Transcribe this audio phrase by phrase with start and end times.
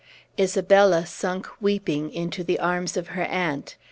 [0.39, 3.75] Isabella sunk weeping into the arms of her aunt.